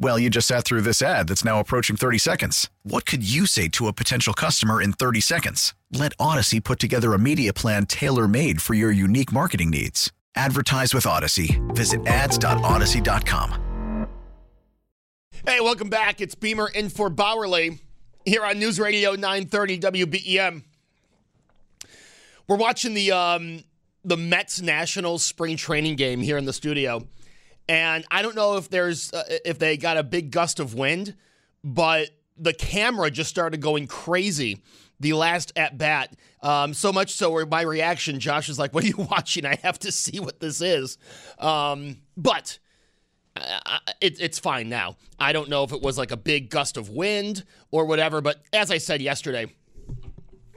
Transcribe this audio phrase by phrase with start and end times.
[0.00, 2.70] Well, you just sat through this ad that's now approaching 30 seconds.
[2.84, 5.74] What could you say to a potential customer in 30 seconds?
[5.92, 10.12] Let Audacy put together a media plan tailor made for your unique marketing needs.
[10.36, 11.58] Advertise with Audacy.
[11.74, 14.06] Visit ads.audacy.com.
[15.46, 16.20] Hey, welcome back.
[16.20, 17.80] It's Beamer in for Bauerle
[18.24, 20.62] here on News Radio 930 WBEN.
[22.46, 23.64] We're watching the um,
[24.04, 27.02] the Mets Nationals spring training game here in the studio.
[27.68, 31.14] And I don't know if there's uh, if they got a big gust of wind,
[31.62, 34.62] but the camera just started going crazy
[35.00, 36.16] the last at bat.
[36.42, 39.44] Um, so much so my reaction, Josh is like, "What are you watching?
[39.44, 40.98] I have to see what this is."
[41.38, 42.58] Um, but
[43.36, 44.96] uh, it, it's fine now.
[45.18, 48.42] I don't know if it was like a big gust of wind or whatever, but
[48.52, 49.46] as I said yesterday,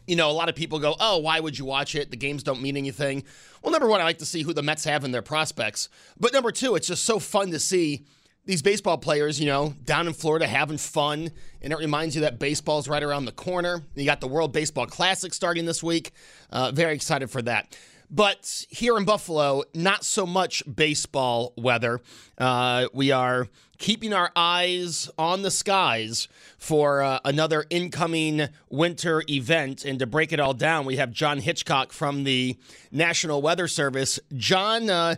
[0.07, 2.11] you know, a lot of people go, oh, why would you watch it?
[2.11, 3.23] The games don't mean anything.
[3.61, 5.89] Well, number one, I like to see who the Mets have in their prospects.
[6.19, 8.05] But number two, it's just so fun to see
[8.45, 11.31] these baseball players, you know, down in Florida having fun.
[11.61, 13.83] And it reminds you that baseball's right around the corner.
[13.95, 16.11] You got the World Baseball Classic starting this week.
[16.49, 17.77] Uh, very excited for that.
[18.09, 22.01] But here in Buffalo, not so much baseball weather.
[22.37, 23.47] Uh, we are
[23.81, 26.27] keeping our eyes on the skies
[26.59, 29.83] for uh, another incoming winter event.
[29.83, 32.57] And to break it all down, we have John Hitchcock from the
[32.91, 34.19] National Weather Service.
[34.37, 35.15] John, uh,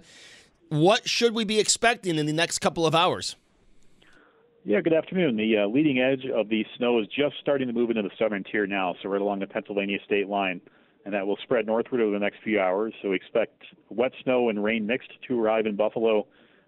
[0.70, 3.36] what should we be expecting in the next couple of hours?
[4.64, 5.36] Yeah, good afternoon.
[5.36, 8.46] The uh, leading edge of the snow is just starting to move into the southern
[8.46, 10.62] tier now, so right along the Pennsylvania state line
[11.06, 12.94] and that will spread northward over the next few hours.
[13.02, 16.26] So we expect wet snow and rain mixed to arrive in Buffalo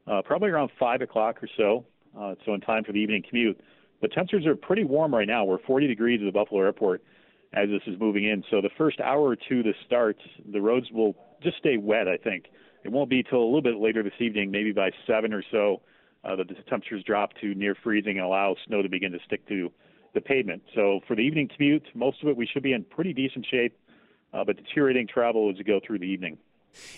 [0.07, 1.85] uh, probably around 5 o'clock or so,
[2.17, 3.59] uh, so in time for the evening commute.
[4.01, 5.45] But temperatures are pretty warm right now.
[5.45, 7.03] We're 40 degrees at the Buffalo airport
[7.53, 8.43] as this is moving in.
[8.51, 10.17] So the first hour or two to start,
[10.51, 12.45] the roads will just stay wet, I think.
[12.83, 15.81] It won't be till a little bit later this evening, maybe by 7 or so,
[16.23, 19.47] uh, that the temperatures drop to near freezing and allow snow to begin to stick
[19.47, 19.71] to
[20.13, 20.61] the pavement.
[20.75, 23.75] So for the evening commute, most of it we should be in pretty decent shape
[24.35, 26.37] uh, but deteriorating travel as you go through the evening.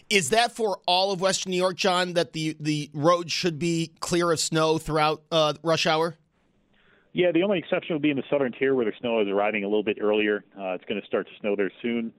[0.10, 2.14] Is that for all of Western New York, John?
[2.14, 6.16] That the the roads should be clear of snow throughout uh, rush hour?
[7.14, 9.64] Yeah, the only exception will be in the southern tier where the snow is arriving
[9.64, 10.46] a little bit earlier.
[10.58, 12.14] Uh, it's going to start to snow there soon,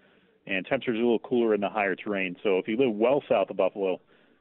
[0.46, 2.34] and temperatures are a little cooler in the higher terrain.
[2.42, 4.00] So if you live well south of Buffalo,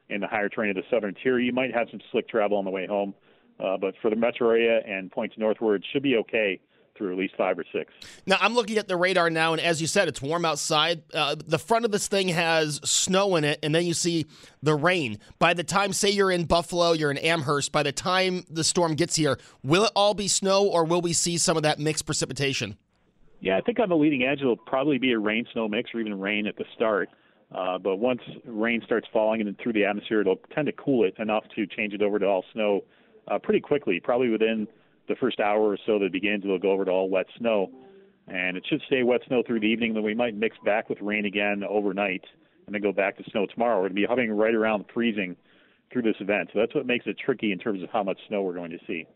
[0.09, 2.65] in the higher terrain of the southern tier, you might have some slick travel on
[2.65, 3.13] the way home.
[3.59, 6.59] Uh, but for the metro area and points northward, should be okay
[6.97, 7.93] through at least five or six.
[8.25, 11.03] Now, I'm looking at the radar now, and as you said, it's warm outside.
[11.13, 14.25] Uh, the front of this thing has snow in it, and then you see
[14.61, 15.19] the rain.
[15.39, 18.95] By the time, say you're in Buffalo, you're in Amherst, by the time the storm
[18.95, 22.05] gets here, will it all be snow, or will we see some of that mixed
[22.05, 22.77] precipitation?
[23.39, 25.99] Yeah, I think on the leading edge, it'll probably be a rain snow mix or
[25.99, 27.09] even rain at the start.
[27.51, 31.05] Uh, but once rain starts falling and then through the atmosphere, it'll tend to cool
[31.05, 32.83] it enough to change it over to all snow
[33.29, 34.67] uh, pretty quickly, probably within
[35.07, 37.71] the first hour or so that begins, it'll go over to all wet snow.
[38.27, 39.93] And it should stay wet snow through the evening.
[39.93, 42.25] Then we might mix back with rain again overnight
[42.65, 43.77] and then go back to snow tomorrow.
[43.77, 45.37] We're going to be hovering right around freezing
[45.91, 46.49] through this event.
[46.51, 48.79] So that's what makes it tricky in terms of how much snow we're going to
[48.85, 49.07] see.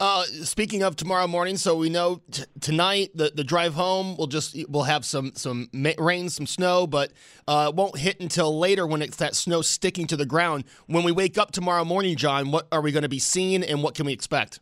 [0.00, 4.26] Uh, speaking of tomorrow morning, so we know t- tonight the, the drive home will
[4.26, 7.12] just we'll have some some rain, some snow, but
[7.48, 10.64] uh, won't hit until later when it's that snow sticking to the ground.
[10.86, 13.82] When we wake up tomorrow morning, John, what are we going to be seeing, and
[13.82, 14.60] what can we expect?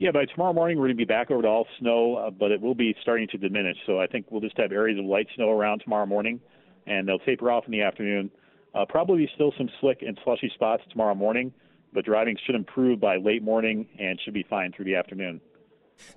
[0.00, 2.52] Yeah, by tomorrow morning we're going to be back over to all snow, uh, but
[2.52, 3.76] it will be starting to diminish.
[3.84, 6.40] So I think we'll just have areas of light snow around tomorrow morning,
[6.86, 8.30] and they'll taper off in the afternoon.
[8.76, 11.52] Uh, probably still some slick and slushy spots tomorrow morning,
[11.92, 15.40] but driving should improve by late morning and should be fine through the afternoon.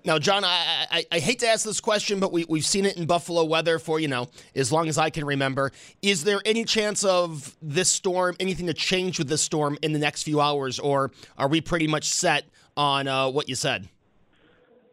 [0.05, 2.97] Now, John, I, I, I, hate to ask this question, but we, we've seen it
[2.97, 5.71] in Buffalo weather for, you know, as long as I can remember.
[6.03, 9.97] Is there any chance of this storm, anything to change with this storm in the
[9.97, 12.45] next few hours, or are we pretty much set
[12.77, 13.89] on uh, what you said.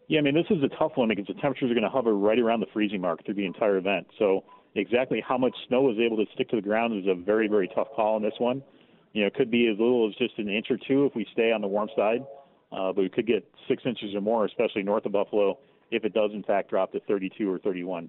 [0.08, 2.14] Yeah, I mean, this is a tough one because the temperatures are going to hover
[2.14, 4.06] right around the freezing mark through the entire event.
[4.18, 4.44] So,
[4.74, 7.68] exactly how much snow is able to stick to the ground is a very, very
[7.74, 8.62] tough call on this one.
[9.12, 11.26] You know, it could be as little as just an inch or two if we
[11.32, 12.24] stay on the warm side.
[12.72, 15.58] uh, but we could get six inches or more, especially north of Buffalo,
[15.90, 18.08] if it does in fact drop to 32 or 31.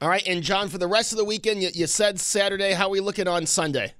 [0.00, 2.72] All right, and John, for the rest of the weekend, you, you said Saturday.
[2.72, 3.94] How are we looking on Sunday?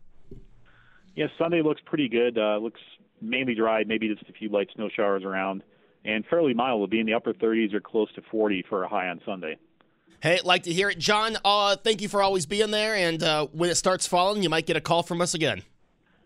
[1.14, 2.36] Yeah, Sunday looks pretty good.
[2.36, 2.80] Uh, looks
[3.24, 5.62] mainly dry, maybe just a few light snow showers around,
[6.04, 6.80] and fairly mild.
[6.80, 9.56] Will be in the upper 30s or close to 40 for a high on Sunday.
[10.20, 11.36] Hey, like to hear it, John.
[11.44, 12.94] Uh, thank you for always being there.
[12.94, 15.62] And uh, when it starts falling, you might get a call from us again.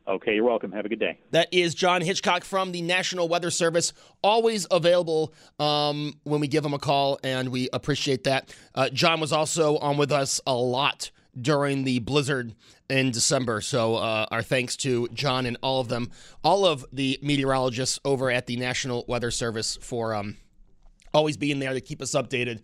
[0.07, 0.73] Okay, you're welcome.
[0.73, 1.19] Have a good day.
[1.33, 3.93] That is John Hitchcock from the National Weather Service.
[4.23, 8.55] Always available um, when we give him a call, and we appreciate that.
[8.75, 11.11] Uh, John was also on with us a lot
[11.41, 12.55] during the blizzard
[12.89, 13.61] in December.
[13.61, 16.11] So, uh, our thanks to John and all of them,
[16.43, 20.37] all of the meteorologists over at the National Weather Service for um,
[21.13, 22.61] always being there to keep us updated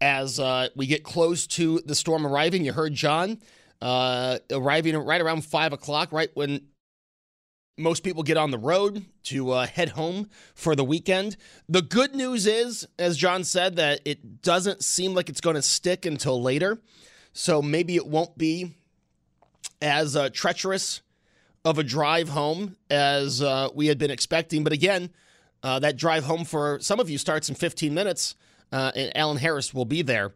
[0.00, 2.64] as uh, we get close to the storm arriving.
[2.64, 3.38] You heard John
[3.80, 6.66] uh, arriving right around five o'clock, right when
[7.78, 11.36] most people get on the road to uh, head home for the weekend.
[11.68, 15.62] The good news is, as John said, that it doesn't seem like it's going to
[15.62, 16.80] stick until later.
[17.36, 18.76] So maybe it won't be
[19.82, 21.02] as uh, treacherous
[21.66, 24.64] of a drive home as uh, we had been expecting.
[24.64, 25.10] But again,
[25.62, 28.36] uh, that drive home for some of you starts in 15 minutes,
[28.72, 30.32] uh, and Alan Harris will be there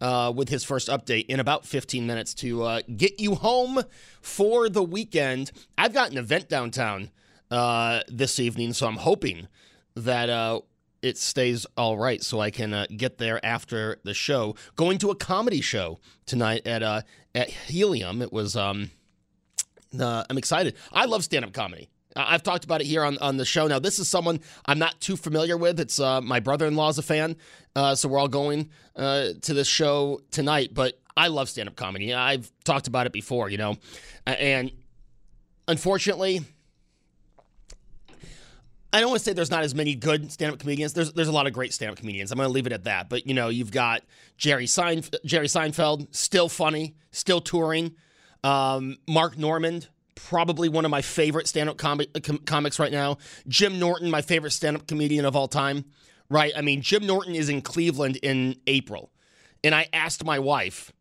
[0.00, 3.82] uh, with his first update in about 15 minutes to uh, get you home
[4.20, 5.50] for the weekend.
[5.76, 7.10] I've got an event downtown
[7.50, 9.48] this evening, so I'm hoping
[9.96, 10.62] that
[11.04, 14.56] it stays all right so I can uh, get there after the show.
[14.74, 17.02] Going to a comedy show tonight at uh,
[17.34, 18.22] at Helium.
[18.22, 18.56] It was.
[18.56, 18.90] Um,
[20.00, 20.74] I'm excited.
[20.92, 21.88] I love stand up comedy.
[22.16, 23.66] I've talked about it here on, on the show.
[23.66, 25.78] Now, this is someone I'm not too familiar with.
[25.78, 27.36] It's uh, my brother in law's a fan,
[27.76, 30.74] uh, so we're all going uh, to this show tonight.
[30.74, 32.14] But I love stand up comedy.
[32.14, 33.76] I've talked about it before, you know,
[34.26, 34.72] and
[35.68, 36.40] unfortunately,
[38.94, 40.92] I don't want to say there's not as many good stand-up comedians.
[40.92, 42.30] There's there's a lot of great stand-up comedians.
[42.30, 43.08] I'm going to leave it at that.
[43.08, 44.02] But you know, you've got
[44.36, 47.96] Jerry Seinfeld, Jerry Seinfeld, still funny, still touring.
[48.44, 53.18] Um, Mark Normand, probably one of my favorite stand-up com- com- comics right now.
[53.48, 55.86] Jim Norton, my favorite stand-up comedian of all time.
[56.30, 56.52] Right?
[56.56, 59.10] I mean, Jim Norton is in Cleveland in April,
[59.64, 60.92] and I asked my wife,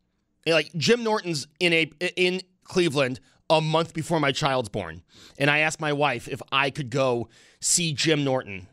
[0.47, 3.19] like, Jim Norton's in a in Cleveland
[3.49, 5.03] a month before my child's born,
[5.37, 7.29] and I asked my wife if I could go
[7.59, 8.67] see Jim Norton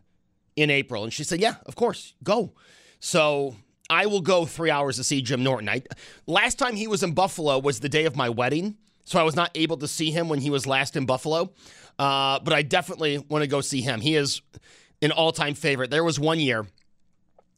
[0.56, 2.52] in April, and she said, "Yeah, of course, go."
[3.00, 3.56] So
[3.88, 5.68] I will go three hours to see Jim Norton.
[5.68, 5.82] I,
[6.26, 8.76] last time he was in Buffalo was the day of my wedding.
[9.04, 11.52] So I was not able to see him when he was last in Buffalo.
[11.98, 14.00] Uh, but I definitely want to go see him.
[14.00, 14.40] He is
[15.02, 15.90] an all time favorite.
[15.90, 16.66] There was one year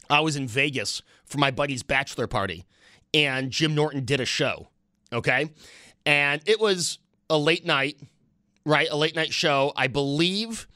[0.08, 2.64] I was in Vegas for my buddy's bachelor party,
[3.12, 4.68] and Jim Norton did a show.
[5.12, 5.50] Okay.
[6.06, 6.98] And it was
[7.32, 7.98] a late night,
[8.64, 8.88] right?
[8.90, 9.72] A late night show.
[9.74, 10.68] I believe,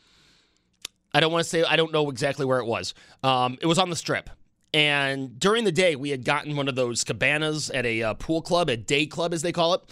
[1.14, 2.94] I don't want to say, I don't know exactly where it was.
[3.22, 4.30] Um, it was on the strip.
[4.74, 8.42] And during the day, we had gotten one of those cabanas at a uh, pool
[8.42, 9.82] club, a day club, as they call it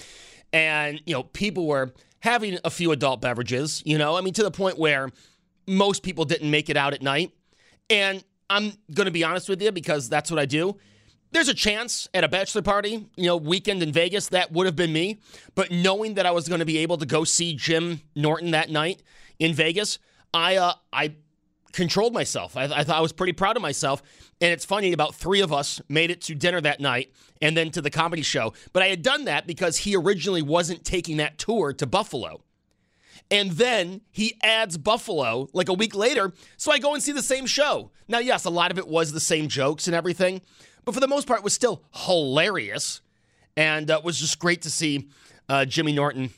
[0.55, 4.43] and you know people were having a few adult beverages you know i mean to
[4.43, 5.11] the point where
[5.67, 7.33] most people didn't make it out at night
[7.91, 10.77] and i'm going to be honest with you because that's what i do
[11.35, 14.77] there's a chance at a bachelor party you know weekend in vegas that would have
[14.77, 15.19] been me
[15.55, 18.71] but knowing that i was going to be able to go see jim norton that
[18.71, 19.03] night
[19.39, 19.99] in vegas
[20.33, 21.15] i uh, i
[21.75, 22.57] controlled myself.
[22.57, 24.03] I, I, thought I was pretty proud of myself.
[24.41, 27.13] And it's funny, about three of us made it to dinner that night
[27.43, 28.55] and then to the comedy show.
[28.73, 32.43] But I had done that because he originally wasn't taking that tour to Buffalo.
[33.31, 36.33] And then he adds Buffalo like a week later.
[36.57, 37.91] So I go and see the same show.
[38.07, 40.43] Now, yes, a lot of it was the same jokes and everything,
[40.85, 43.01] but for the most part, was still hilarious.
[43.57, 45.09] And uh, was just great to see
[45.49, 46.31] uh, Jimmy Norton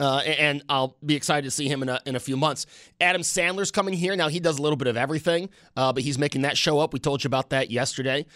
[0.00, 2.66] uh, and I'll be excited to see him in a, in a few months.
[3.00, 4.16] Adam Sandler's coming here.
[4.16, 6.92] Now, he does a little bit of everything, uh, but he's making that show up.
[6.92, 8.26] We told you about that yesterday.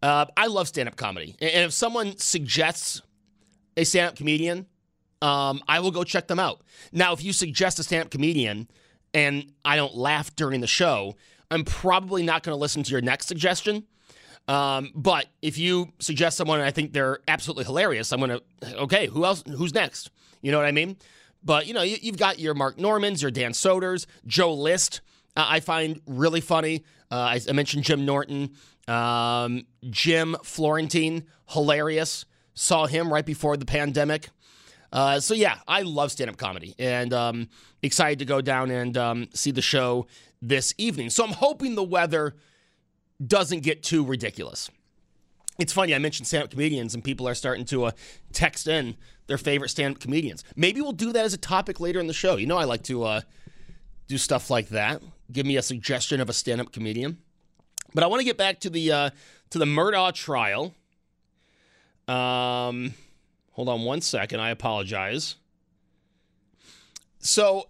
[0.00, 1.36] Uh, I love stand up comedy.
[1.40, 3.02] And if someone suggests
[3.76, 4.66] a stand up comedian,
[5.20, 6.60] um, I will go check them out.
[6.92, 8.68] Now, if you suggest a stand up comedian
[9.12, 11.16] and I don't laugh during the show,
[11.50, 13.84] I'm probably not going to listen to your next suggestion.
[14.48, 19.06] Um, but if you suggest someone and I think they're absolutely hilarious, I'm to, okay,
[19.06, 19.44] who else?
[19.46, 20.10] Who's next?
[20.40, 20.96] You know what I mean?
[21.44, 25.02] But, you know, you, have got your Mark Normands, your Dan Soders, Joe List,
[25.36, 26.84] uh, I find really funny.
[27.10, 28.50] Uh, I, I, mentioned Jim Norton,
[28.88, 32.24] um, Jim Florentine, hilarious.
[32.54, 34.30] Saw him right before the pandemic.
[34.92, 37.48] Uh, so, yeah, I love stand up comedy and um,
[37.82, 40.06] excited to go down and um, see the show
[40.42, 41.10] this evening.
[41.10, 42.34] So, I'm hoping the weather
[43.24, 44.70] doesn't get too ridiculous.
[45.58, 47.90] It's funny, I mentioned stand up comedians, and people are starting to uh,
[48.32, 48.96] text in
[49.26, 50.44] their favorite stand up comedians.
[50.54, 52.36] Maybe we'll do that as a topic later in the show.
[52.36, 53.20] You know, I like to uh,
[54.06, 55.02] do stuff like that.
[55.30, 57.18] give me a suggestion of a stand-up comedian.
[57.94, 59.10] But I want to get back to the uh,
[59.50, 60.74] to the Murdaugh trial.
[62.06, 62.94] Um,
[63.52, 64.40] hold on one second.
[64.40, 65.36] I apologize.
[67.18, 67.66] So,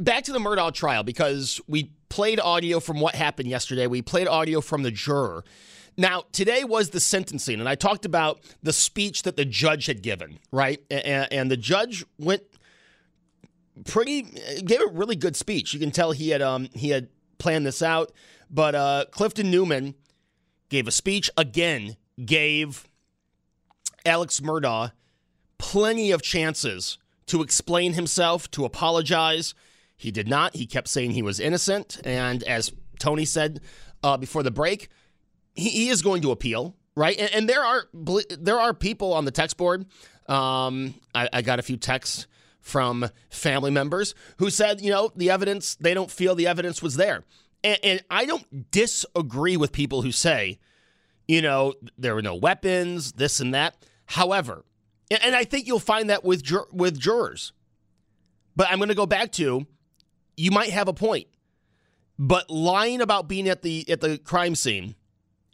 [0.00, 3.86] back to the Murdaugh trial because we played audio from what happened yesterday.
[3.86, 5.44] We played audio from the juror.
[5.96, 10.02] Now, today was the sentencing, and I talked about the speech that the judge had
[10.02, 10.80] given, right?
[10.90, 12.42] And, and the judge went
[13.84, 14.22] pretty,
[14.64, 15.74] gave a really good speech.
[15.74, 18.12] You can tell he had um, he had planned this out.
[18.50, 19.94] But uh, Clifton Newman
[20.68, 22.88] gave a speech again, gave
[24.04, 24.92] Alex Murdaugh
[25.58, 29.54] plenty of chances to explain himself, to apologize.
[30.00, 30.56] He did not.
[30.56, 32.00] He kept saying he was innocent.
[32.04, 33.60] And as Tony said
[34.02, 34.88] uh, before the break,
[35.54, 37.18] he, he, is going to appeal, right?
[37.18, 39.84] And, and, there are there are people on the text board.
[40.26, 42.26] Um, I, I got a few texts
[42.62, 46.96] from family members who said, you know, the evidence, they don't feel the evidence was
[46.96, 47.24] there.
[47.62, 50.60] And, and, I don't disagree with people who say,
[51.28, 53.76] you know, there were no weapons, this and that.
[54.06, 54.64] However,
[55.10, 56.42] and I think you'll find that with
[56.72, 57.52] with jurors.
[58.56, 59.66] But I'm going to go back to
[60.40, 61.26] you might have a point.
[62.18, 64.94] But lying about being at the at the crime scene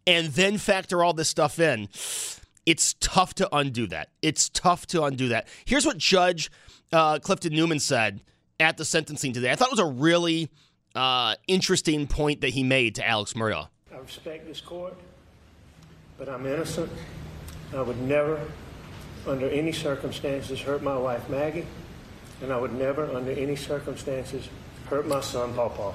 [0.07, 1.89] and then factor all this stuff in,
[2.65, 4.11] it's tough to undo that.
[4.23, 5.49] It's tough to undo that.
[5.65, 6.51] Here's what Judge
[6.93, 8.23] uh, Clifton Newman said
[8.59, 9.51] at the sentencing today.
[9.51, 10.51] I thought it was a really
[10.95, 13.69] uh, interesting point that he made to Alex Murdaugh.
[13.93, 14.95] I respect this court,
[16.19, 16.91] but I'm innocent.
[17.75, 18.41] I would never,
[19.27, 21.67] under any circumstances, hurt my wife Maggie,
[22.41, 24.49] and I would never, under any circumstances,
[24.89, 25.95] hurt my son Paul.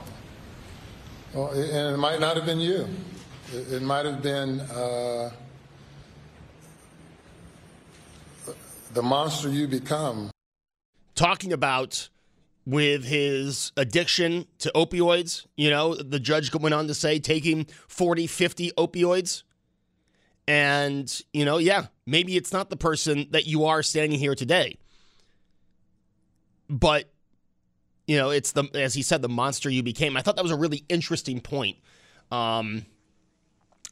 [1.33, 2.87] Well, and it might not have been you.
[3.53, 5.31] It, it might have been uh,
[8.93, 10.29] the monster you become.
[11.15, 12.09] Talking about
[12.65, 15.45] with his addiction to opioids.
[15.55, 19.43] You know, the judge went on to say taking 40, 50 opioids.
[20.47, 24.77] And, you know, yeah, maybe it's not the person that you are standing here today.
[26.69, 27.09] But,
[28.11, 30.17] you know, it's the, as he said, the monster you became.
[30.17, 31.77] I thought that was a really interesting point
[32.29, 32.85] um,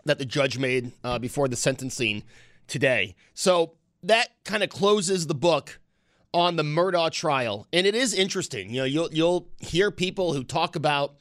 [0.03, 2.23] that the judge made uh, before the sentencing
[2.67, 3.15] today.
[3.33, 5.79] So that kind of closes the book
[6.33, 8.71] on the Murdaugh trial, and it is interesting.
[8.71, 11.15] You know, you'll you'll hear people who talk about.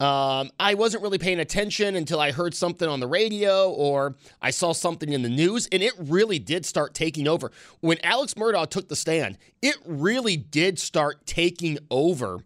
[0.00, 4.50] Um, I wasn't really paying attention until I heard something on the radio or I
[4.50, 7.52] saw something in the news, and it really did start taking over.
[7.80, 12.44] When Alex Murdaugh took the stand, it really did start taking over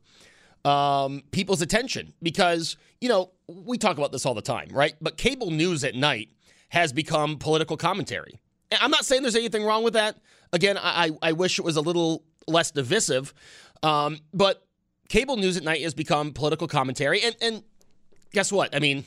[0.65, 4.95] um, people's attention because, you know, we talk about this all the time, right?
[5.01, 6.29] But cable news at night
[6.69, 8.39] has become political commentary.
[8.79, 10.19] I'm not saying there's anything wrong with that.
[10.53, 13.33] Again, I, I wish it was a little less divisive.
[13.83, 14.67] Um, but
[15.09, 17.23] cable news at night has become political commentary.
[17.23, 17.63] And, and
[18.33, 18.75] guess what?
[18.75, 19.05] I mean,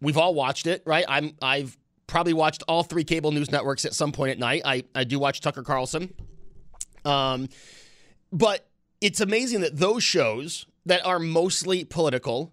[0.00, 1.04] we've all watched it, right?
[1.08, 4.62] I'm, I've probably watched all three cable news networks at some point at night.
[4.64, 6.12] I, I do watch Tucker Carlson.
[7.04, 7.48] Um,
[8.32, 8.68] but
[9.00, 12.52] it's amazing that those shows that are mostly political,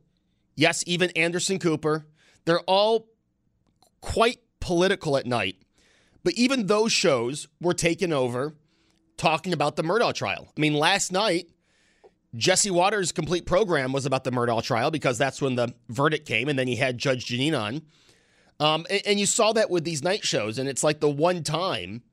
[0.56, 2.06] yes, even Anderson Cooper,
[2.46, 3.08] they're all
[4.02, 5.58] quite political at night.
[6.24, 8.56] But even those shows were taken over
[9.18, 10.48] talking about the Murdaugh trial.
[10.56, 11.51] I mean, last night,
[12.36, 16.48] Jesse Watters' complete program was about the Murdaugh trial because that's when the verdict came,
[16.48, 17.82] and then he had Judge Jeanine on.
[18.60, 21.44] Um, and, and you saw that with these night shows, and it's like the one
[21.44, 22.04] time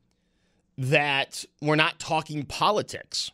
[0.77, 3.31] that we're not talking politics.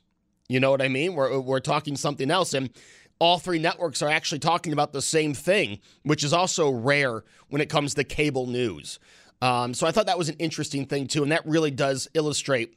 [0.49, 1.15] You know what I mean?
[1.15, 2.55] We're, we're talking something else.
[2.55, 2.71] And
[3.19, 7.63] all three networks are actually talking about the same thing, which is also rare when
[7.63, 8.99] it comes to cable news.
[9.41, 12.77] Um, so I thought that was an interesting thing too, and that really does illustrate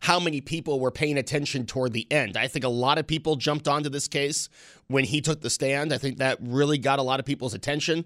[0.00, 2.36] how many people were paying attention toward the end.
[2.36, 4.48] I think a lot of people jumped onto this case
[4.88, 5.92] when he took the stand.
[5.92, 8.04] I think that really got a lot of people's attention.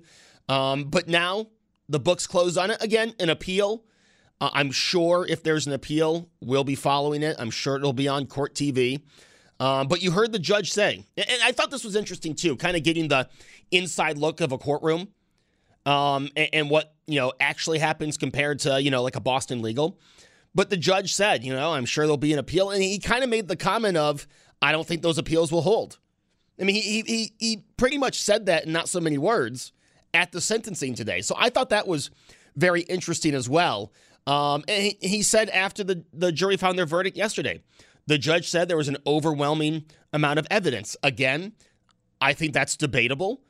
[0.49, 1.49] Um, but now
[1.88, 3.14] the book's closed on it again.
[3.18, 3.85] An appeal.
[4.40, 7.37] Uh, I'm sure if there's an appeal, we'll be following it.
[7.38, 9.02] I'm sure it'll be on court TV.
[9.61, 12.76] Um, but you heard the judge say, and I thought this was interesting too, kind
[12.76, 13.28] of getting the
[13.71, 15.09] inside look of a courtroom
[15.87, 19.62] um, and, and what you know actually happens compared to you know like a Boston
[19.62, 19.99] legal.
[20.54, 23.25] But the judge said, you know, I'm sure there'll be an appeal, and he kind
[23.25, 24.26] of made the comment of,
[24.62, 25.99] I don't think those appeals will hold.
[26.61, 29.73] I mean, he he he pretty much said that in not so many words
[30.12, 31.20] at the sentencing today.
[31.20, 32.11] So I thought that was
[32.54, 33.92] very interesting as well.
[34.26, 37.62] Um, and he, he said after the, the jury found their verdict yesterday,
[38.06, 40.96] the judge said there was an overwhelming amount of evidence.
[41.02, 41.52] Again,
[42.20, 43.42] I think that's debatable.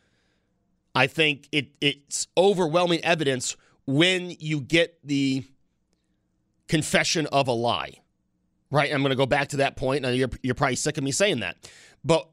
[0.94, 3.56] I think it it's overwhelming evidence
[3.86, 5.44] when you get the
[6.68, 8.00] confession of a lie.
[8.70, 8.92] Right?
[8.92, 10.02] I'm going to go back to that point.
[10.02, 11.56] Now you're you're probably sick of me saying that.
[12.04, 12.28] But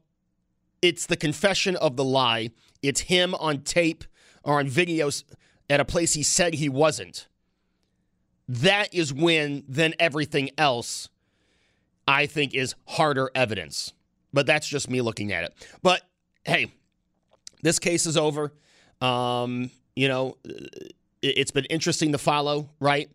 [0.80, 2.50] it's the confession of the lie.
[2.82, 4.04] It's him on tape
[4.42, 5.22] or on videos
[5.70, 7.28] at a place he said he wasn't.
[8.48, 11.08] That is when then everything else
[12.08, 13.92] I think is harder evidence.
[14.32, 15.54] But that's just me looking at it.
[15.82, 16.02] But
[16.44, 16.72] hey,
[17.62, 18.52] this case is over.
[19.00, 20.36] Um, you know,
[21.22, 23.10] it's been interesting to follow, right?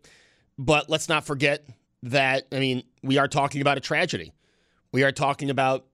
[0.58, 1.64] But let's not forget
[2.02, 4.32] that, I mean, we are talking about a tragedy.
[4.92, 5.86] We are talking about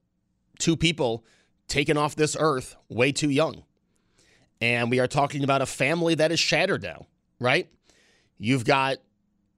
[0.58, 1.24] two people
[1.68, 3.64] taken off this earth way too young.
[4.60, 7.06] And we are talking about a family that is shattered now,
[7.38, 7.68] right?
[8.38, 8.98] You've got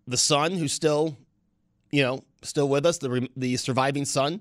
[0.08, 1.16] the son who's still,
[1.92, 4.40] you know, still with us, the, the surviving son.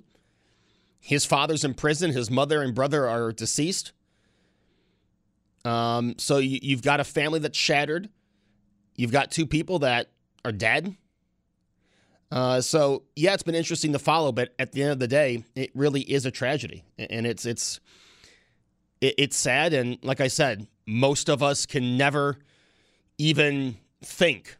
[1.00, 2.12] His father's in prison.
[2.12, 3.92] His mother and brother are deceased.
[5.64, 8.10] Um, so you, you've got a family that's shattered.
[8.96, 10.10] You've got two people that
[10.46, 10.96] are dead.
[12.32, 15.44] Uh, so yeah, it's been interesting to follow, but at the end of the day,
[15.56, 17.80] it really is a tragedy, and it's it's
[19.02, 19.74] it, it's sad.
[19.74, 22.38] And like I said, most of us can never
[23.18, 24.58] even think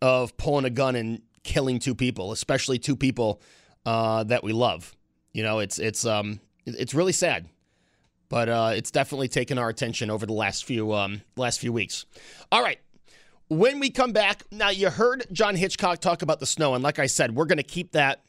[0.00, 3.40] of pulling a gun and killing two people, especially two people
[3.86, 4.96] uh, that we love.
[5.32, 7.48] You know, it's it's um it's really sad,
[8.28, 12.06] but uh, it's definitely taken our attention over the last few um, last few weeks.
[12.50, 12.80] All right.
[13.48, 16.98] When we come back, now you heard John Hitchcock talk about the snow, and like
[16.98, 18.22] I said, we're going to keep that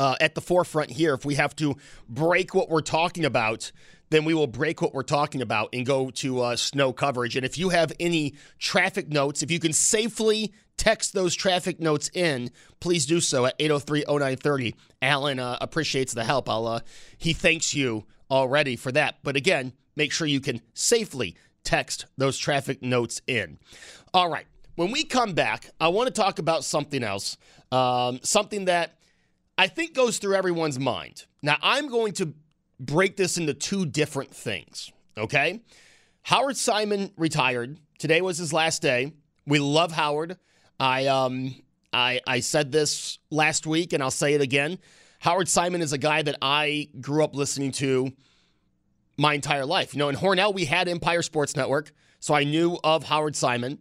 [0.00, 1.14] uh, at the forefront here.
[1.14, 1.76] If we have to
[2.08, 3.70] break what we're talking about,
[4.08, 7.36] then we will break what we're talking about and go to uh, snow coverage.
[7.36, 12.10] And if you have any traffic notes, if you can safely text those traffic notes
[12.12, 12.50] in,
[12.80, 14.74] please do so at 803-0930.
[15.00, 16.48] Alan uh, appreciates the help.
[16.48, 16.80] I'll, uh,
[17.16, 19.18] he thanks you already for that.
[19.22, 23.58] But again, make sure you can safely text those traffic notes in.
[24.12, 24.46] All right.
[24.76, 27.36] When we come back, I want to talk about something else,
[27.70, 28.98] um, something that
[29.58, 31.26] I think goes through everyone's mind.
[31.42, 32.34] Now, I'm going to
[32.78, 35.60] break this into two different things, okay?
[36.22, 37.78] Howard Simon retired.
[37.98, 39.12] Today was his last day.
[39.46, 40.38] We love Howard.
[40.78, 41.54] I um
[41.92, 44.78] I I said this last week and I'll say it again.
[45.18, 48.12] Howard Simon is a guy that I grew up listening to
[49.18, 49.92] my entire life.
[49.92, 53.78] You know, in Hornell we had Empire Sports Network, so I knew of Howard Simon.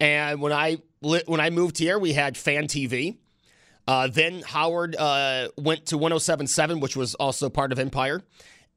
[0.00, 3.16] And when I when I moved here, we had Fan TV.
[3.86, 8.20] Uh, then Howard uh, went to 1077, which was also part of Empire.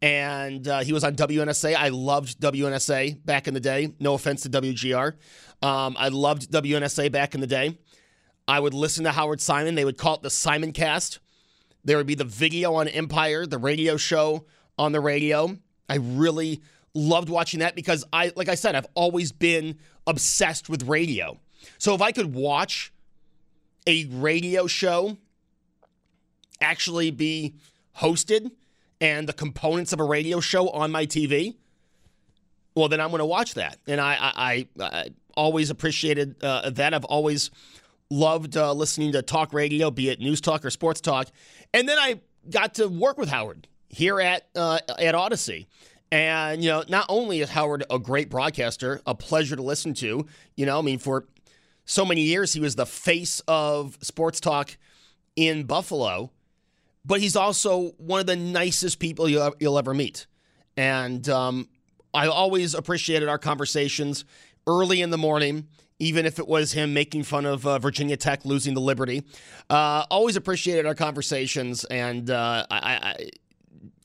[0.01, 1.75] And uh, he was on WNSA.
[1.75, 3.93] I loved WNSA back in the day.
[3.99, 5.13] No offense to WGR.
[5.61, 7.77] Um, I loved WNSA back in the day.
[8.47, 9.75] I would listen to Howard Simon.
[9.75, 11.19] They would call it the Simon Cast.
[11.83, 14.45] There would be the video on Empire, the radio show
[14.77, 15.57] on the radio.
[15.87, 16.61] I really
[16.93, 19.77] loved watching that because I, like I said, I've always been
[20.07, 21.39] obsessed with radio.
[21.77, 22.91] So if I could watch
[23.87, 25.17] a radio show
[26.59, 27.55] actually be
[27.97, 28.51] hosted
[28.99, 31.55] and the components of a radio show on my TV,
[32.75, 33.77] well, then I'm going to watch that.
[33.87, 36.93] And I, I, I always appreciated uh, that.
[36.93, 37.51] I've always
[38.09, 41.27] loved uh, listening to talk radio, be it news talk or sports talk.
[41.73, 45.67] And then I got to work with Howard here at uh, at Audacy.
[46.11, 50.25] And, you know, not only is Howard a great broadcaster, a pleasure to listen to,
[50.57, 51.25] you know, I mean, for
[51.85, 52.53] so many years.
[52.53, 54.77] He was the face of sports talk
[55.35, 56.31] in Buffalo,
[57.05, 60.27] but he's also one of the nicest people you'll, you'll ever meet.
[60.77, 61.69] And um,
[62.13, 64.25] I always appreciated our conversations
[64.67, 65.67] early in the morning,
[65.99, 69.23] even if it was him making fun of uh, Virginia Tech losing the Liberty.
[69.69, 73.29] Uh, always appreciated our conversations, and uh, I, I,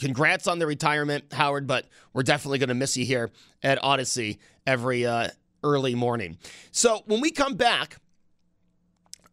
[0.00, 1.66] congrats on the retirement, Howard.
[1.66, 3.30] But we're definitely going to miss you here
[3.62, 5.28] at Audacy every uh,
[5.62, 6.38] early morning.
[6.70, 7.96] So when we come back,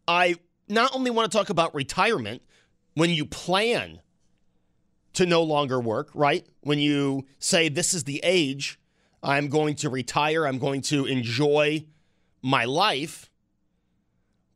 [0.06, 0.36] I
[0.68, 2.42] not only want to talk about retirement
[2.94, 4.00] when you plan
[5.14, 6.46] to no longer work, right?
[6.62, 8.78] When you say, this is the age
[9.22, 11.86] I'm going to retire, I'm going to enjoy
[12.42, 13.30] my life.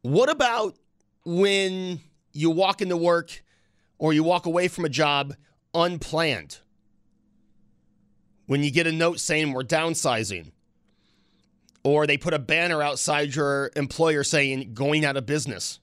[0.03, 0.77] What about
[1.25, 2.01] when
[2.33, 3.43] you walk into work
[3.99, 5.35] or you walk away from a job
[5.75, 6.59] unplanned?
[8.47, 10.53] When you get a note saying we're downsizing,
[11.85, 15.81] or they put a banner outside your employer saying going out of business.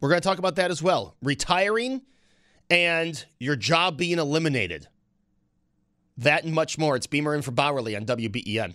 [0.00, 1.16] We're going to talk about that as well.
[1.22, 2.02] Retiring
[2.70, 4.88] and your job being eliminated.
[6.16, 6.96] That and much more.
[6.96, 8.74] It's Beamer in for Bauerle on WBEN.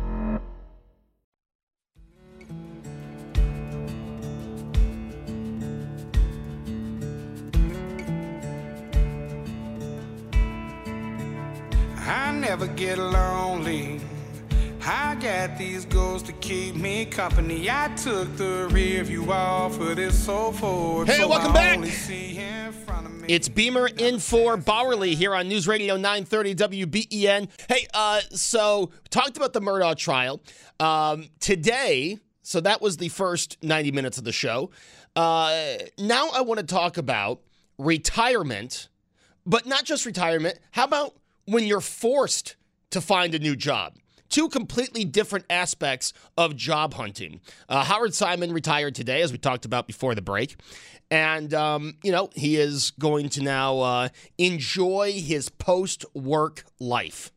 [12.51, 14.01] I get lonely.
[14.85, 17.69] I got these goals to keep me company.
[17.71, 21.07] I took the rear view off of this so Ford.
[21.07, 21.77] Hey, so welcome back.
[21.77, 23.29] only see in front of me.
[23.29, 27.47] It's Beamer in for Bauerle here on News Radio 930 WBEN.
[27.69, 30.43] Hey, uh, so talked about the Murdaugh trial.
[30.77, 34.71] Um, today, so that was the first 90 minutes of the show.
[35.15, 37.39] Uh, now I want to talk about
[37.77, 38.89] retirement,
[39.45, 40.59] but not just retirement.
[40.71, 41.15] How about
[41.51, 42.55] when you're forced
[42.91, 43.97] to find a new job?
[44.29, 47.41] Two completely different aspects of job hunting.
[47.67, 50.55] Uh, Howard Simon retired today, as we talked about before the break.
[51.09, 57.33] And, um, you know, he is going to now uh, enjoy his post work life.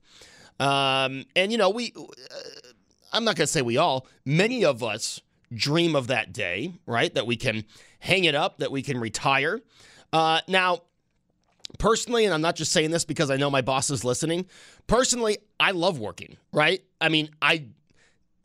[0.60, 2.36] Um, and, you know, we, uh,
[3.12, 5.20] I'm not going to say we all, many of us
[5.52, 7.12] dream of that day, right?
[7.12, 7.64] That we can
[7.98, 9.60] hang it up, that we can retire.
[10.12, 10.82] Uh, now,
[11.78, 14.46] personally, and I'm not just saying this because I know my boss is listening,
[14.86, 16.82] personally, I love working, right?
[17.00, 17.66] I mean, I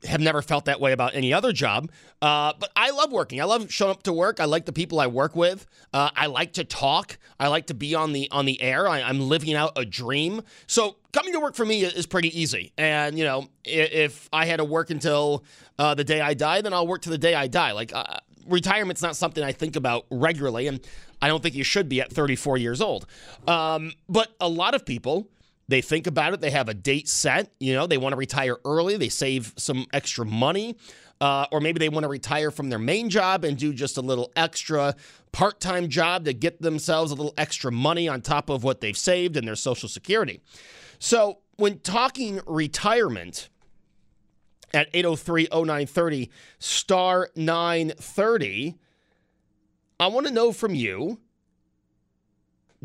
[0.06, 3.42] have never felt that way about any other job, uh, but I love working.
[3.42, 4.40] I love showing up to work.
[4.40, 5.66] I like the people I work with.
[5.94, 7.18] Uh, I like to talk.
[7.40, 8.88] I like to be on the on the air.
[8.88, 10.42] I, I'm living out a dream.
[10.68, 12.72] So coming to work for me is pretty easy.
[12.78, 15.44] And you know, if, if I had to work until
[15.78, 17.74] uh, the day I die, then I'll work to the day I die.
[17.74, 20.80] Like uh, retirement's not something I think about regularly, and
[21.22, 23.06] I don't think you should be at 34 years old.
[23.48, 25.28] Um, but a lot of people,
[25.68, 26.42] they think about it.
[26.42, 27.52] They have a date set.
[27.60, 28.98] You know, they want to retire early.
[28.98, 30.76] They save some extra money.
[31.22, 34.02] Uh, or maybe they want to retire from their main job and do just a
[34.02, 34.96] little extra
[35.34, 38.98] part time job to get themselves a little extra money on top of what they've
[38.98, 40.40] saved and their Social Security.
[40.98, 43.50] So, when talking retirement
[44.74, 48.78] at 803 0930, star 930,
[50.00, 51.20] I want to know from you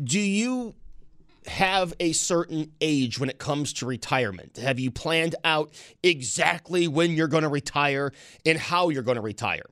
[0.03, 0.75] do you
[1.47, 4.57] have a certain age when it comes to retirement?
[4.57, 5.73] Have you planned out
[6.03, 8.11] exactly when you're going to retire
[8.45, 9.65] and how you're going to retire?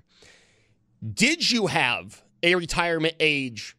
[1.14, 3.76] Did you have a retirement age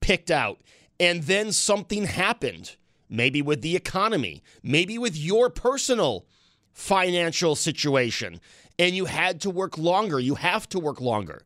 [0.00, 0.60] picked out
[1.00, 2.76] and then something happened?
[3.08, 6.26] Maybe with the economy, maybe with your personal
[6.72, 8.40] financial situation,
[8.78, 10.20] and you had to work longer.
[10.20, 11.42] You have to work longer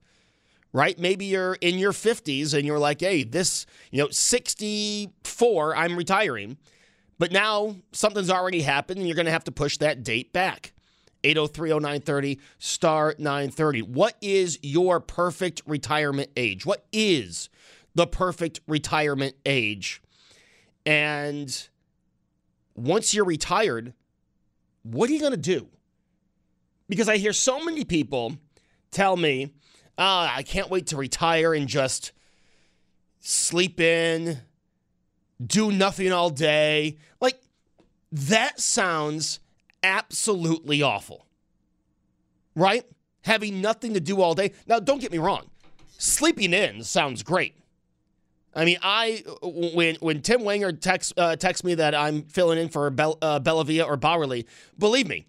[0.74, 0.98] right?
[0.98, 6.58] Maybe you're in your 50s and you're like, hey, this, you know, 64, I'm retiring.
[7.16, 10.72] But now something's already happened and you're going to have to push that date back.
[11.22, 13.82] 803 0930, star 930.
[13.82, 16.66] What is your perfect retirement age?
[16.66, 17.48] What is
[17.94, 20.02] the perfect retirement age?
[20.84, 21.68] And
[22.74, 23.94] once you're retired,
[24.82, 25.68] what are you going to do?
[26.88, 28.36] Because I hear so many people
[28.90, 29.54] tell me,
[29.98, 32.12] oh, I can't wait to retire and just
[33.20, 34.40] sleep in,
[35.44, 36.98] do nothing all day.
[37.20, 37.40] Like,
[38.12, 39.40] that sounds
[39.82, 41.26] absolutely awful,
[42.54, 42.84] right?
[43.22, 44.52] Having nothing to do all day.
[44.66, 45.50] Now, don't get me wrong,
[45.98, 47.56] sleeping in sounds great.
[48.56, 50.44] I mean, I when when Tim
[50.78, 54.44] texts uh, texts me that I'm filling in for Bell, uh, Bellavia or Bauerle,
[54.78, 55.26] believe me,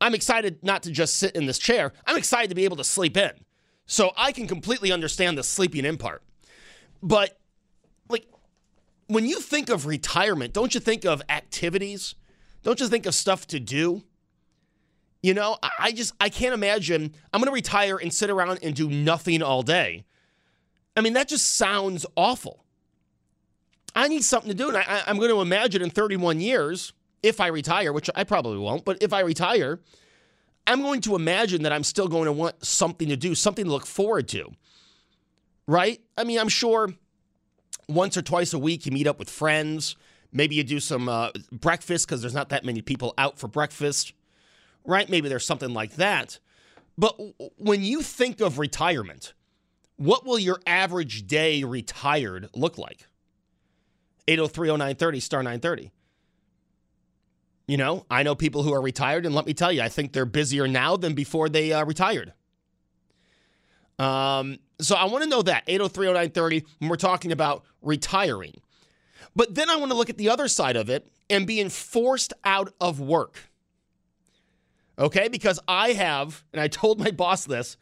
[0.00, 1.92] I'm excited not to just sit in this chair.
[2.06, 3.30] I'm excited to be able to sleep in.
[3.90, 6.22] So I can completely understand the sleeping in part.
[7.02, 7.36] But
[8.08, 8.24] like
[9.08, 12.14] when you think of retirement, don't you think of activities?
[12.62, 14.04] Don't you think of stuff to do?
[15.24, 18.76] You know, I just I can't imagine I'm going to retire and sit around and
[18.76, 20.04] do nothing all day.
[20.96, 22.64] I mean, that just sounds awful.
[23.96, 26.92] I need something to do, and I, I'm going to imagine in 31 years,
[27.24, 29.80] if I retire, which I probably won't, but if I retire,
[30.70, 33.70] I'm going to imagine that I'm still going to want something to do, something to
[33.70, 34.52] look forward to.
[35.66, 36.00] Right?
[36.16, 36.94] I mean, I'm sure
[37.88, 39.96] once or twice a week you meet up with friends.
[40.32, 44.12] Maybe you do some uh, breakfast because there's not that many people out for breakfast.
[44.84, 45.08] Right?
[45.08, 46.38] Maybe there's something like that.
[46.96, 47.18] But
[47.56, 49.34] when you think of retirement,
[49.96, 53.08] what will your average day retired look like?
[54.28, 55.90] 8030930 star 930.
[57.70, 60.12] You know, I know people who are retired, and let me tell you, I think
[60.12, 62.32] they're busier now than before they uh, retired.
[63.96, 68.54] Um, so I want to know that 8030930 when we're talking about retiring.
[69.36, 72.32] But then I want to look at the other side of it and being forced
[72.42, 73.38] out of work.
[74.98, 75.28] Okay?
[75.28, 77.76] Because I have, and I told my boss this,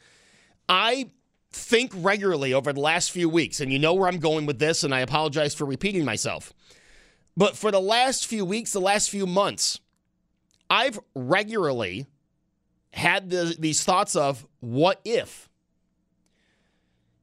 [0.68, 1.12] I
[1.50, 4.84] think regularly over the last few weeks, and you know where I'm going with this,
[4.84, 6.52] and I apologize for repeating myself.
[7.38, 9.78] But for the last few weeks, the last few months,
[10.68, 12.08] I've regularly
[12.90, 15.48] had the, these thoughts of what if?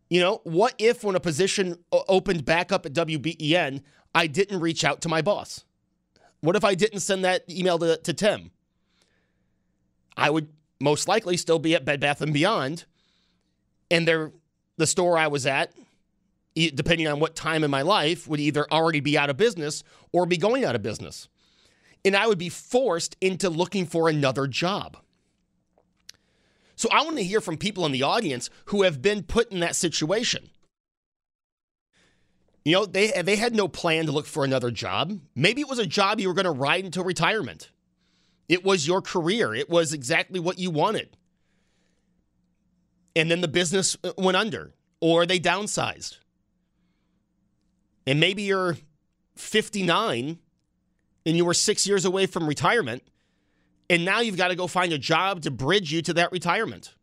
[0.10, 3.82] You know, what if when a position opened back up at WBEN,
[4.16, 5.66] I didn't reach out to my boss?
[6.40, 8.52] What if I didn't send that email to, to Tim?
[10.16, 10.48] I would
[10.80, 12.86] most likely still be at Bed Bath and Beyond,
[13.92, 14.28] and they
[14.78, 15.74] the store I was at
[16.56, 20.26] depending on what time in my life, would either already be out of business or
[20.26, 21.28] be going out of business.
[22.04, 24.98] And I would be forced into looking for another job.
[26.76, 29.60] So I want to hear from people in the audience who have been put in
[29.62, 30.50] that situation.
[32.64, 35.20] You know, they, they had no plan to look for another job.
[35.36, 37.70] Maybe it was a job you were going to ride until retirement.
[38.50, 41.18] It was your career, it was exactly what you wanted.
[43.16, 46.18] And then the business uh, went under or they downsized
[48.08, 48.78] and maybe you're
[49.36, 50.40] 59
[51.26, 53.04] and you were six years away from retirement,
[53.90, 56.94] and now you've got to go find a job to bridge you to that retirement.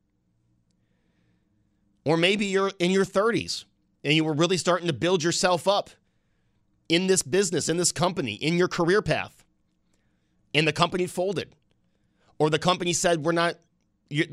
[2.04, 3.64] Or maybe you're in your 30s
[4.04, 5.90] and you were really starting to build yourself up
[6.88, 9.44] in this business, in this company, in your career path,
[10.54, 11.54] and the company folded.
[12.38, 13.54] Or the company said, we're not,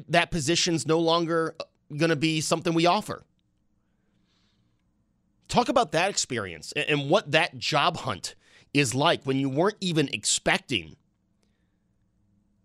[0.10, 1.56] that position's no longer
[1.96, 3.24] going to be something we offer.
[5.50, 8.36] Talk about that experience and what that job hunt
[8.74, 10.96] is like when you weren't even expecting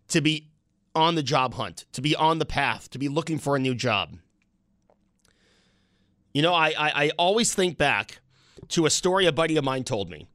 [0.07, 0.49] to be
[0.93, 3.75] on the job hunt, to be on the path, to be looking for a new
[3.75, 4.17] job.
[6.33, 8.19] You know, I, I, I always think back
[8.69, 10.27] to a story a buddy of mine told me.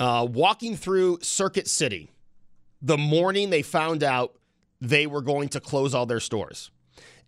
[0.00, 2.10] Uh, walking through Circuit City
[2.82, 4.36] the morning they found out
[4.80, 6.70] they were going to close all their stores.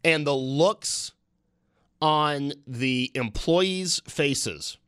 [0.05, 1.13] And the looks
[2.01, 4.79] on the employees' faces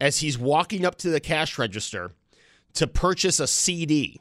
[0.00, 2.12] as he's walking up to the cash register
[2.74, 4.20] to purchase a CD.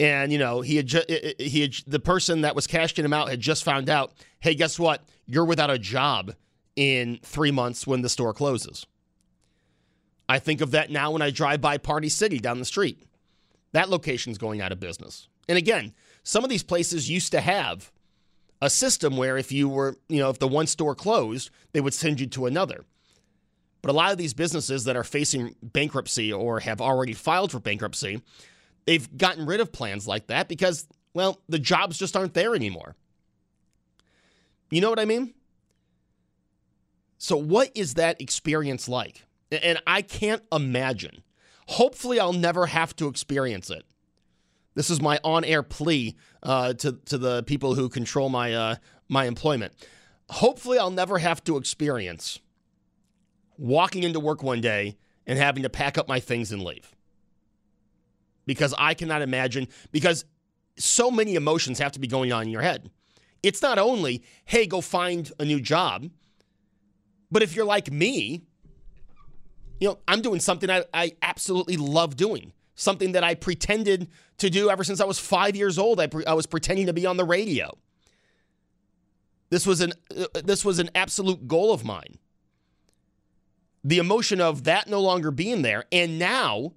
[0.00, 3.28] And you know he had ju- he had, the person that was cashing him out
[3.28, 4.12] had just found out.
[4.40, 5.04] Hey, guess what?
[5.26, 6.34] You're without a job
[6.74, 8.86] in three months when the store closes.
[10.28, 13.04] I think of that now when I drive by Party City down the street.
[13.72, 15.28] That location's going out of business.
[15.48, 17.92] And again, some of these places used to have
[18.62, 21.92] a system where if you were, you know, if the one store closed, they would
[21.92, 22.84] send you to another.
[23.82, 27.58] But a lot of these businesses that are facing bankruptcy or have already filed for
[27.58, 28.22] bankruptcy,
[28.86, 32.94] they've gotten rid of plans like that because, well, the jobs just aren't there anymore.
[34.70, 35.34] You know what I mean?
[37.18, 39.24] So, what is that experience like?
[39.50, 41.24] And I can't imagine.
[41.66, 43.84] Hopefully, I'll never have to experience it.
[44.74, 48.76] This is my on-air plea uh, to to the people who control my uh,
[49.08, 49.72] my employment.
[50.30, 52.40] Hopefully, I'll never have to experience
[53.58, 56.94] walking into work one day and having to pack up my things and leave.
[58.46, 60.24] Because I cannot imagine because
[60.76, 62.90] so many emotions have to be going on in your head.
[63.42, 66.08] It's not only, hey, go find a new job,
[67.30, 68.44] but if you're like me,
[69.80, 74.50] you know, I'm doing something I, I absolutely love doing something that I pretended to
[74.50, 76.00] do ever since I was five years old.
[76.00, 77.76] I, pre- I was pretending to be on the radio.
[79.50, 82.18] This was an uh, this was an absolute goal of mine.
[83.84, 86.72] The emotion of that no longer being there, and now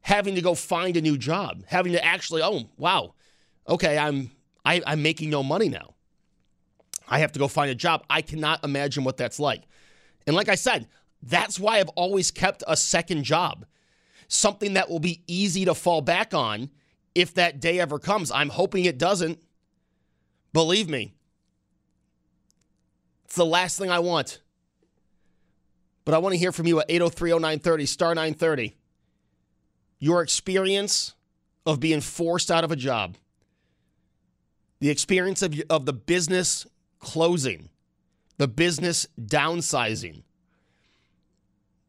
[0.00, 3.14] having to go find a new job, having to actually, oh wow,
[3.68, 4.30] okay, I'm
[4.64, 5.94] I, I'm making no money now.
[7.06, 8.04] I have to go find a job.
[8.08, 9.62] I cannot imagine what that's like.
[10.26, 10.88] And like I said,
[11.22, 13.64] that's why I've always kept a second job
[14.28, 16.70] something that will be easy to fall back on
[17.14, 18.30] if that day ever comes.
[18.30, 19.40] I'm hoping it doesn't.
[20.52, 21.14] Believe me,
[23.24, 24.40] it's the last thing I want.
[26.04, 28.76] But I want to hear from you at 803 0930, star 930.
[29.98, 31.14] Your experience
[31.66, 33.16] of being forced out of a job,
[34.80, 36.66] the experience of, of the business
[36.98, 37.68] closing,
[38.38, 40.22] the business downsizing,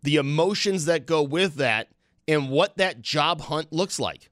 [0.04, 1.88] the emotions that go with that,
[2.30, 4.30] and what that job hunt looks like.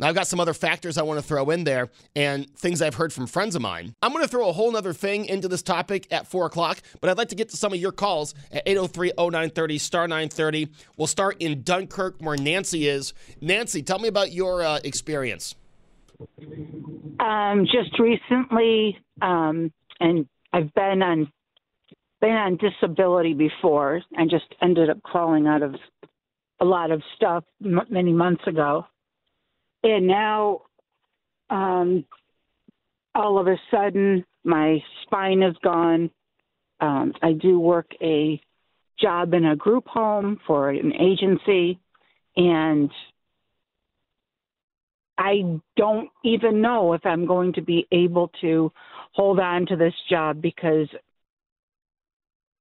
[0.00, 2.94] Now, I've got some other factors I want to throw in there and things I've
[2.94, 3.96] heard from friends of mine.
[4.00, 7.10] I'm going to throw a whole other thing into this topic at 4 o'clock, but
[7.10, 10.68] I'd like to get to some of your calls at 803 0930 star 930.
[10.96, 13.12] We'll start in Dunkirk, where Nancy is.
[13.40, 15.56] Nancy, tell me about your uh, experience.
[17.18, 21.32] Um, just recently, um, and I've been on
[22.20, 25.76] been on disability before, and just ended up crawling out of
[26.60, 28.86] a lot of stuff m- many months ago,
[29.82, 30.62] and now,
[31.50, 32.04] um,
[33.14, 36.10] all of a sudden, my spine is gone.
[36.80, 38.40] Um, I do work a
[39.00, 41.78] job in a group home for an agency,
[42.36, 42.90] and
[45.16, 48.72] I don't even know if I'm going to be able to
[49.12, 50.88] hold on to this job because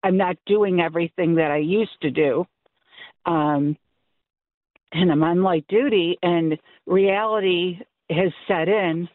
[0.04, 2.46] I'm not doing everything that I used to do.
[3.26, 3.78] Um,
[4.92, 9.10] and I'm on light duty, and reality has set in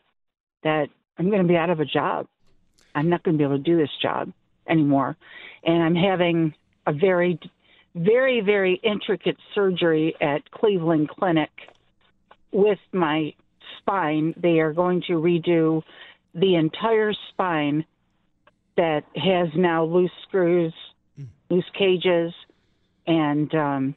[0.62, 2.26] that I'm going to be out of a job.
[2.94, 4.32] I'm not going to be able to do this job
[4.68, 5.16] anymore.
[5.64, 6.54] And I'm having
[6.86, 7.38] a very,
[7.94, 11.50] very, very intricate surgery at Cleveland Clinic
[12.50, 13.34] with my
[13.78, 14.34] spine.
[14.36, 15.82] They are going to redo
[16.34, 17.84] the entire spine
[18.76, 20.74] that has now loose screws,
[21.50, 22.32] loose cages,
[23.06, 23.96] and um,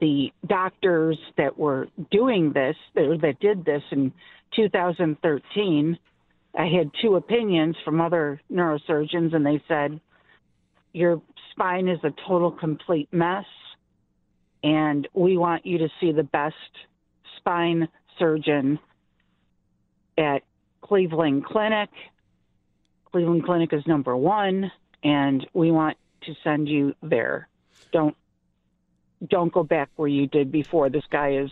[0.00, 4.12] the doctors that were doing this, that, did this in
[4.54, 5.98] 2013,
[6.58, 10.00] I had two opinions from other neurosurgeons, and they said,
[10.92, 13.44] Your spine is a total complete mess,
[14.62, 16.54] and we want you to see the best
[17.38, 18.78] spine surgeon
[20.16, 20.42] at
[20.80, 21.90] Cleveland Clinic.
[23.12, 24.70] Cleveland Clinic is number one,
[25.02, 27.48] and we want to send you there.
[27.92, 28.16] Don't
[29.28, 30.88] don't go back where you did before.
[30.88, 31.50] This guy is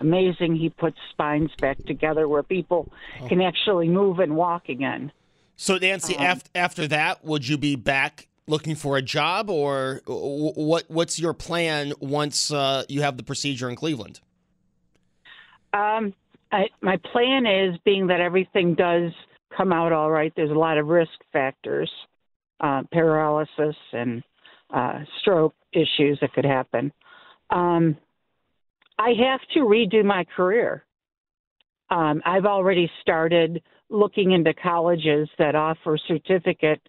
[0.00, 0.56] amazing.
[0.56, 2.92] He puts spines back together where people
[3.28, 5.12] can actually move and walk again.
[5.56, 10.00] So, Nancy, Um, after, after that, would you be back looking for a job, or
[10.06, 10.84] what?
[10.88, 14.20] what's your plan once uh, you have the procedure in Cleveland?
[15.72, 16.14] Um,
[16.50, 19.12] I, my plan is, being that everything does
[19.56, 21.90] come out all right, there's a lot of risk factors,
[22.60, 24.22] uh, paralysis and
[24.70, 26.92] uh, stroke issues that could happen.
[27.52, 27.96] Um,
[28.98, 30.84] I have to redo my career.
[31.90, 36.80] Um, I've already started looking into colleges that offer certificate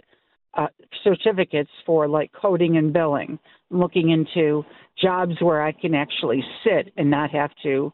[0.56, 0.68] uh,
[1.04, 3.40] certificates for like coding and billing.
[3.72, 4.64] I'm looking into
[5.02, 7.92] jobs where I can actually sit and not have to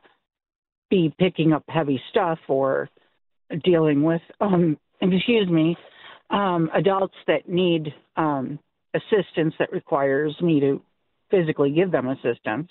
[0.89, 2.89] be picking up heavy stuff or
[3.63, 5.75] dealing with um excuse me
[6.29, 8.60] um adults that need um
[8.93, 10.82] assistance that requires me to
[11.32, 12.70] physically give them assistance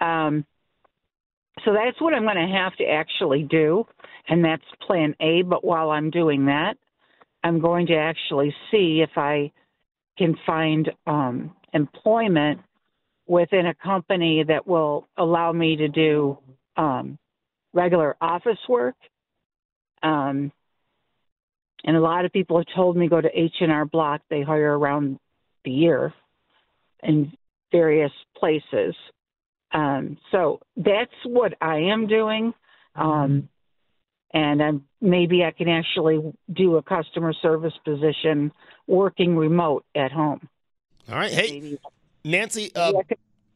[0.00, 0.44] um
[1.64, 3.86] so that's what I'm going to have to actually do
[4.28, 6.74] and that's plan A but while I'm doing that
[7.42, 9.52] I'm going to actually see if I
[10.18, 12.60] can find um employment
[13.26, 16.38] within a company that will allow me to do
[16.76, 17.18] um,
[17.72, 18.94] regular office work.
[20.02, 20.52] Um,
[21.84, 24.22] and a lot of people have told me go to H and R Block.
[24.30, 25.18] They hire around
[25.64, 26.14] the year
[27.02, 27.32] in
[27.72, 28.94] various places.
[29.72, 32.54] Um, so that's what I am doing.
[32.94, 33.48] Um,
[34.32, 38.52] and I'm, maybe I can actually do a customer service position
[38.86, 40.48] working remote at home.
[41.08, 41.78] All right, hey,
[42.24, 42.72] Nancy.
[42.74, 42.92] Uh,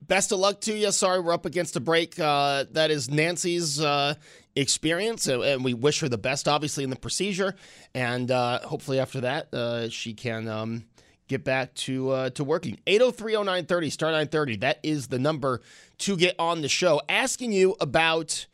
[0.07, 0.91] best of luck to you.
[0.93, 2.19] Sorry, we're up against a break.
[2.19, 4.15] Uh, that is Nancy's uh,
[4.55, 7.55] experience, and, and we wish her the best, obviously, in the procedure.
[7.95, 10.85] And uh, hopefully, after that, uh, she can um,
[11.31, 12.79] get back to uh, to working.
[12.87, 14.57] 8030930, star 930.
[14.57, 15.63] That is the number
[15.99, 17.01] to get on the show.
[17.09, 18.47] Asking you about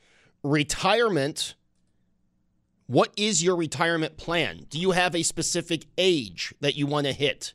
[0.43, 1.55] retirement.
[2.89, 4.67] What is your retirement plan?
[4.71, 7.53] Do you have a specific age that you want to hit?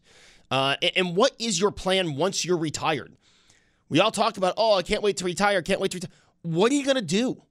[0.50, 3.16] Uh, and, what is your plan once you're retired?
[3.88, 6.12] We all talk about, oh, I can't wait to retire, can't wait to retire.
[6.42, 7.42] What are you going to do?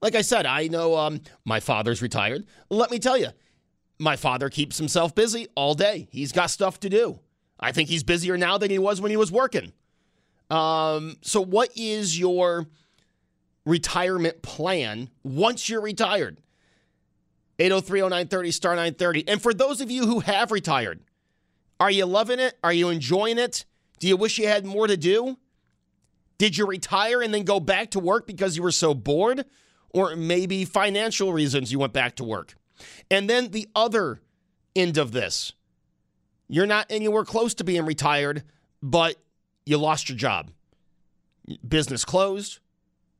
[0.00, 2.46] Like I said, I know um, my father's retired.
[2.70, 3.28] Let me tell you,
[3.98, 6.08] my father keeps himself busy all day.
[6.10, 7.20] He's got stuff to do.
[7.58, 9.72] I think he's busier now than he was when he was working.
[10.50, 12.66] Um, so, what is your
[13.66, 16.40] retirement plan once you're retired?
[17.58, 19.28] 8030930 star 930.
[19.28, 21.00] And for those of you who have retired,
[21.80, 22.56] are you loving it?
[22.62, 23.64] Are you enjoying it?
[23.98, 25.38] Do you wish you had more to do?
[26.38, 29.44] Did you retire and then go back to work because you were so bored?
[29.90, 32.54] Or maybe financial reasons you went back to work?
[33.10, 34.20] And then the other
[34.74, 35.52] end of this
[36.48, 38.42] you're not anywhere close to being retired,
[38.82, 39.16] but
[39.66, 40.50] you lost your job.
[41.66, 42.58] Business closed,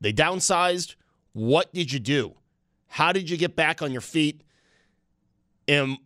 [0.01, 0.95] they downsized,
[1.33, 2.35] What did you do?
[2.87, 4.41] How did you get back on your feet?
[5.67, 5.97] And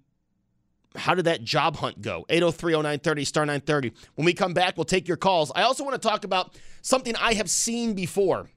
[0.95, 2.25] how did that job hunt go?
[2.29, 3.93] 8030930 star 930.
[4.15, 5.51] When we come back, we'll take your calls.
[5.55, 8.49] I also want to talk about something I have seen before.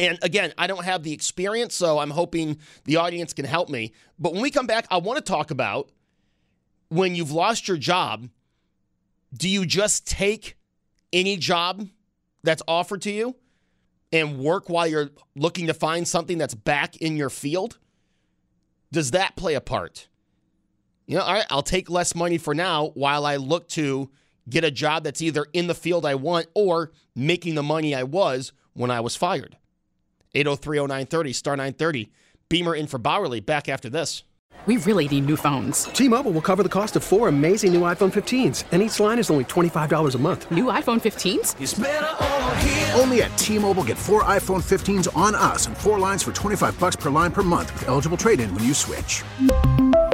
[0.00, 3.92] And again, I don't have the experience, so I'm hoping the audience can help me.
[4.18, 5.90] But when we come back, I want to talk about
[6.88, 8.30] when you've lost your job,
[9.34, 10.56] do you just take
[11.12, 11.86] any job
[12.42, 13.36] that's offered to you
[14.10, 17.78] and work while you're looking to find something that's back in your field?
[18.90, 20.08] Does that play a part?
[21.06, 24.10] You know, all right, I'll take less money for now while I look to
[24.48, 28.04] get a job that's either in the field I want or making the money I
[28.04, 29.58] was when I was fired.
[30.34, 32.10] 8030930 star 930.
[32.48, 34.24] Beamer in for Bauerle back after this.
[34.66, 35.84] We really need new phones.
[35.84, 39.30] T-Mobile will cover the cost of four amazing new iPhone 15s, and each line is
[39.30, 40.50] only $25 a month.
[40.50, 42.98] New iPhone 15s?
[43.00, 46.96] Only at T-Mobile get four iPhone 15s on us and four lines for 25 bucks
[46.96, 49.24] per line per month with eligible trade-in when you switch.